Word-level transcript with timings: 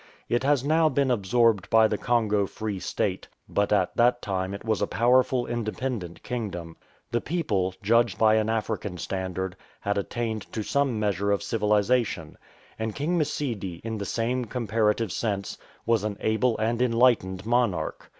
It 0.27 0.43
has 0.43 0.63
now 0.63 0.89
been 0.89 1.11
absorbed 1.11 1.69
by 1.69 1.87
the 1.87 1.99
Congo 1.99 2.47
Free 2.47 2.79
State, 2.79 3.27
but 3.47 3.71
at 3.71 3.95
that 3.97 4.19
time 4.19 4.55
it 4.55 4.65
was 4.65 4.81
a 4.81 4.87
powerful 4.87 5.45
independent 5.45 6.23
kingdom. 6.23 6.75
The 7.11 7.21
people, 7.21 7.75
judged 7.83 8.17
by 8.17 8.33
an 8.33 8.49
African 8.49 8.97
standard, 8.97 9.55
had 9.81 9.99
attained 9.99 10.51
to 10.53 10.63
some 10.63 10.99
measure 10.99 11.31
of 11.31 11.43
civilization; 11.43 12.35
and 12.79 12.95
King 12.95 13.15
Msidi, 13.19 13.79
in 13.83 13.99
the 13.99 14.05
same 14.05 14.45
comparative 14.45 15.11
sense, 15.11 15.55
was 15.85 16.03
an 16.03 16.17
able 16.19 16.57
and 16.57 16.81
enlightened 16.81 17.45
monarch. 17.45 18.09